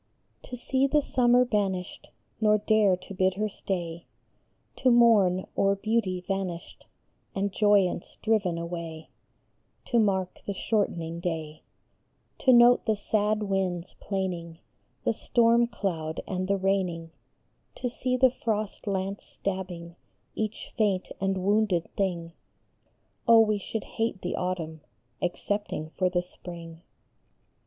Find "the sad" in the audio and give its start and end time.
12.87-13.43